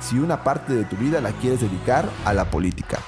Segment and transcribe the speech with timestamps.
[0.00, 2.98] si una parte de tu vida la quieres dedicar a la política.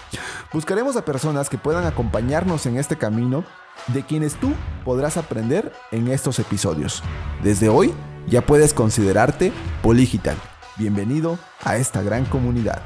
[0.53, 3.45] Buscaremos a personas que puedan acompañarnos en este camino
[3.89, 4.53] de quienes tú
[4.85, 7.03] podrás aprender en estos episodios.
[7.43, 7.93] Desde hoy
[8.29, 9.53] ya puedes considerarte
[9.83, 10.37] Poligital.
[10.77, 12.83] Bienvenido a esta gran comunidad.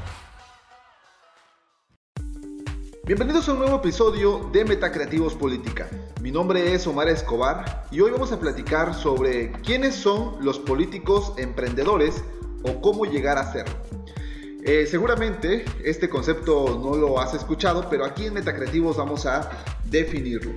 [3.09, 5.89] Bienvenidos a un nuevo episodio de Metacreativos Política.
[6.21, 11.33] Mi nombre es Omar Escobar y hoy vamos a platicar sobre quiénes son los políticos
[11.37, 12.23] emprendedores
[12.63, 13.65] o cómo llegar a ser.
[14.63, 19.49] Eh, seguramente este concepto no lo has escuchado, pero aquí en Metacreativos vamos a
[19.85, 20.51] definirlo.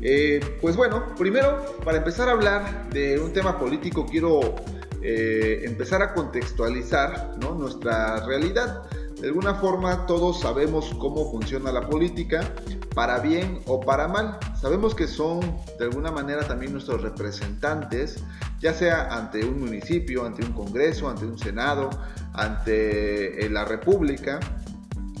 [0.00, 4.54] Eh, pues bueno, primero, para empezar a hablar de un tema político, quiero
[5.02, 8.82] eh, empezar a contextualizar nuestra realidad.
[9.20, 12.54] De alguna forma todos sabemos cómo funciona la política,
[12.94, 14.38] para bien o para mal.
[14.60, 15.40] Sabemos que son
[15.78, 18.22] de alguna manera también nuestros representantes,
[18.64, 21.90] ya sea ante un municipio, ante un congreso, ante un senado,
[22.32, 24.40] ante eh, la república.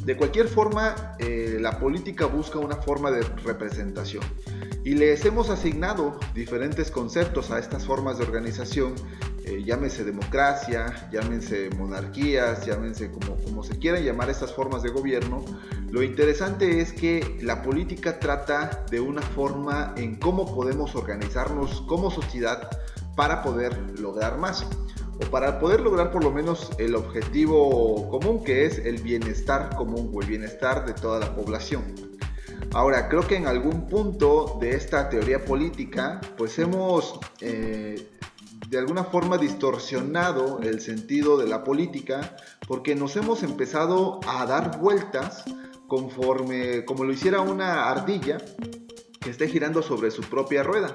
[0.02, 4.24] De cualquier forma, eh, la política busca una forma de representación
[4.82, 8.94] y les hemos asignado diferentes conceptos a estas formas de organización
[9.44, 15.44] eh, llámese democracia, llámense monarquías, llámense como, como se quieran llamar estas formas de gobierno,
[15.90, 22.10] lo interesante es que la política trata de una forma en cómo podemos organizarnos como
[22.10, 22.70] sociedad
[23.16, 24.66] para poder lograr más
[25.20, 30.10] o para poder lograr por lo menos el objetivo común que es el bienestar común
[30.12, 31.84] o el bienestar de toda la población.
[32.72, 38.08] Ahora, creo que en algún punto de esta teoría política, pues hemos eh,
[38.68, 42.36] de alguna forma distorsionado el sentido de la política
[42.66, 45.44] porque nos hemos empezado a dar vueltas
[45.86, 48.38] conforme como lo hiciera una ardilla
[49.20, 50.94] que esté girando sobre su propia rueda.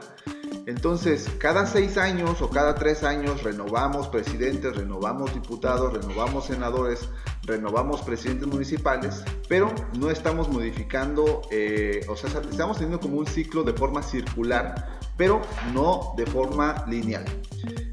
[0.69, 7.09] Entonces, cada seis años o cada tres años renovamos presidentes, renovamos diputados, renovamos senadores,
[7.41, 13.63] renovamos presidentes municipales, pero no estamos modificando, eh, o sea, estamos teniendo como un ciclo
[13.63, 15.41] de forma circular, pero
[15.73, 17.25] no de forma lineal.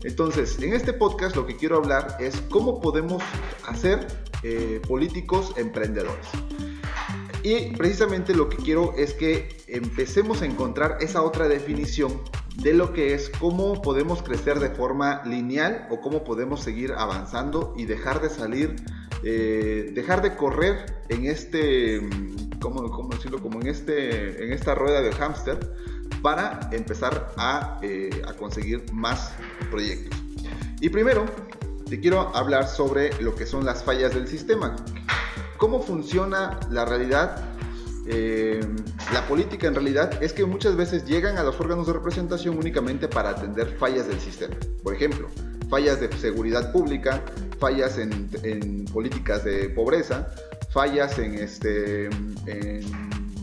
[0.05, 3.23] Entonces, en este podcast lo que quiero hablar es cómo podemos
[3.67, 4.07] hacer
[4.43, 6.27] eh, políticos emprendedores.
[7.43, 12.21] Y precisamente lo que quiero es que empecemos a encontrar esa otra definición
[12.57, 17.75] de lo que es cómo podemos crecer de forma lineal o cómo podemos seguir avanzando
[17.77, 18.77] y dejar de salir,
[19.23, 22.01] eh, dejar de correr en este,
[22.61, 23.41] ¿cómo, cómo decirlo?
[23.41, 25.59] Como en, este, en esta rueda de hámster
[26.23, 29.33] para empezar a, eh, a conseguir más
[29.71, 30.19] proyectos.
[30.81, 31.27] Y primero,
[31.89, 34.75] te quiero hablar sobre lo que son las fallas del sistema.
[35.59, 37.56] ¿Cómo funciona la realidad?
[38.09, 38.61] Eh,
[39.13, 43.09] la política en realidad es que muchas veces llegan a los órganos de representación únicamente
[43.09, 44.55] para atender fallas del sistema.
[44.83, 45.29] Por ejemplo,
[45.69, 47.23] fallas de seguridad pública,
[47.59, 50.29] fallas en, en políticas de pobreza,
[50.71, 52.07] fallas en, este,
[52.47, 52.85] en,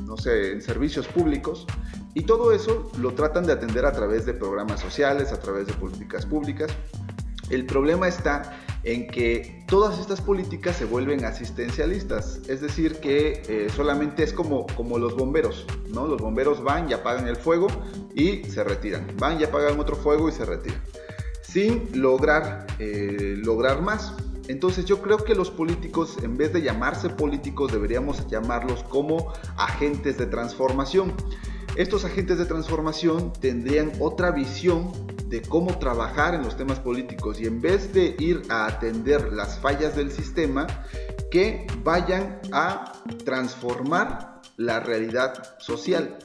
[0.06, 1.66] no sé, en servicios públicos.
[2.14, 5.74] Y todo eso lo tratan de atender a través de programas sociales, a través de
[5.74, 6.72] políticas públicas.
[7.50, 13.68] El problema está en que todas estas políticas se vuelven asistencialistas, es decir, que eh,
[13.74, 16.06] solamente es como, como los bomberos, ¿no?
[16.06, 17.68] Los bomberos van y apagan el fuego
[18.14, 20.82] y se retiran, van y apagan otro fuego y se retiran,
[21.42, 24.14] sin lograr, eh, lograr más.
[24.50, 30.18] Entonces yo creo que los políticos, en vez de llamarse políticos, deberíamos llamarlos como agentes
[30.18, 31.14] de transformación.
[31.78, 34.92] Estos agentes de transformación tendrían otra visión
[35.34, 39.58] de cómo trabajar en los temas políticos y en vez de ir a atender las
[39.58, 40.68] fallas del sistema,
[41.32, 46.20] que vayan a transformar la realidad social.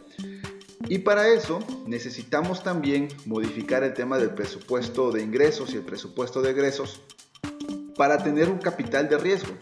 [0.88, 6.42] Y para eso necesitamos también modificar el tema del presupuesto de ingresos y el presupuesto
[6.42, 7.00] de egresos
[7.96, 9.54] para tener un capital de riesgo.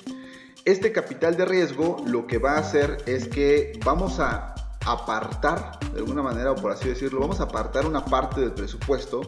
[0.64, 4.55] Este capital de riesgo lo que va a hacer es que vamos a
[4.86, 9.22] apartar, de alguna manera, o por así decirlo, vamos a apartar una parte del presupuesto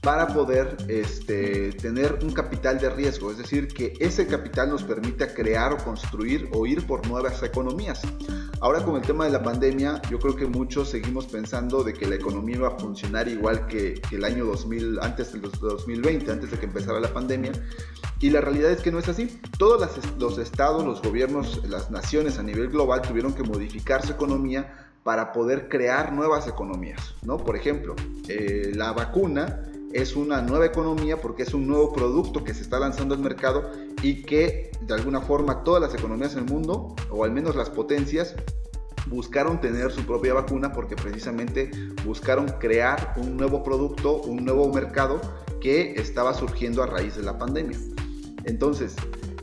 [0.00, 5.34] para poder este, tener un capital de riesgo, es decir, que ese capital nos permita
[5.34, 8.02] crear o construir o ir por nuevas economías.
[8.60, 12.06] Ahora con el tema de la pandemia, yo creo que muchos seguimos pensando de que
[12.06, 16.58] la economía iba a funcionar igual que, el año 2000, antes del 2020, antes de
[16.58, 17.52] que empezara la pandemia,
[18.20, 19.40] y la realidad es que no es así.
[19.58, 24.87] Todos los estados, los gobiernos, las naciones a nivel global tuvieron que modificar su economía
[25.08, 27.38] para poder crear nuevas economías, ¿no?
[27.38, 27.96] Por ejemplo,
[28.28, 29.62] eh, la vacuna
[29.94, 33.70] es una nueva economía porque es un nuevo producto que se está lanzando al mercado
[34.02, 37.70] y que de alguna forma todas las economías en el mundo, o al menos las
[37.70, 38.34] potencias,
[39.06, 41.70] buscaron tener su propia vacuna porque precisamente
[42.04, 45.22] buscaron crear un nuevo producto, un nuevo mercado
[45.62, 47.78] que estaba surgiendo a raíz de la pandemia.
[48.44, 48.94] Entonces,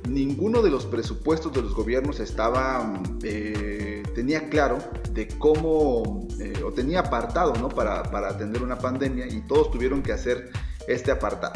[0.08, 3.75] ninguno de los presupuestos de los gobiernos estaba, eh,
[4.16, 4.80] tenía claro
[5.12, 7.70] de cómo, eh, o tenía apartado ¿no?
[7.70, 10.50] para, para atender una pandemia y todos tuvieron que hacer
[10.88, 11.54] este apartado.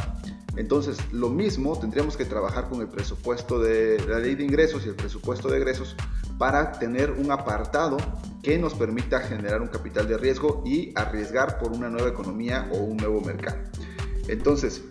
[0.58, 4.90] Entonces, lo mismo, tendríamos que trabajar con el presupuesto de la ley de ingresos y
[4.90, 5.96] el presupuesto de egresos
[6.38, 7.98] para tener un apartado
[8.44, 12.78] que nos permita generar un capital de riesgo y arriesgar por una nueva economía o
[12.78, 13.58] un nuevo mercado.
[14.28, 14.82] Entonces,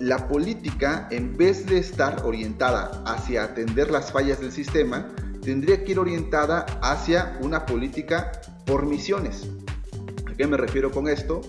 [0.00, 5.08] la política, en vez de estar orientada hacia atender las fallas del sistema,
[5.48, 8.32] tendría que ir orientada hacia una política
[8.66, 9.48] por misiones.
[10.30, 11.40] ¿A qué me refiero con esto?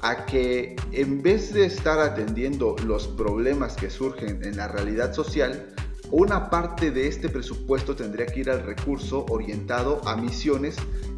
[0.00, 5.74] A que en vez de estar atendiendo los problemas que surgen en la realidad social,
[6.12, 10.76] una parte de este presupuesto tendría que ir al recurso orientado a misiones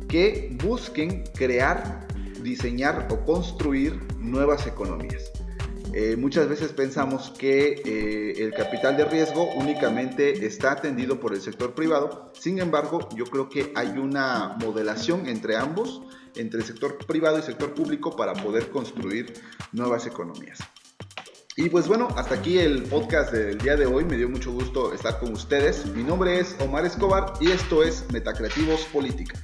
[0.09, 2.09] que busquen crear,
[2.43, 5.31] diseñar o construir nuevas economías.
[5.93, 11.41] Eh, muchas veces pensamos que eh, el capital de riesgo únicamente está atendido por el
[11.41, 16.03] sector privado, sin embargo yo creo que hay una modelación entre ambos,
[16.37, 19.35] entre el sector privado y el sector público para poder construir
[19.73, 20.61] nuevas economías.
[21.57, 24.05] Y pues bueno, hasta aquí el podcast del día de hoy.
[24.05, 25.85] Me dio mucho gusto estar con ustedes.
[25.87, 29.39] Mi nombre es Omar Escobar y esto es Metacreativos Política.